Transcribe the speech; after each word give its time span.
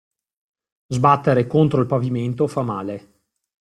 Sbattere 0.87 1.45
contro 1.45 1.79
il 1.79 1.85
pavimento 1.85 2.47
fa 2.47 2.63
male. 2.63 3.19